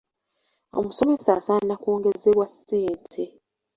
[0.79, 3.23] Omusomesa asaana kwongezebwa ssente.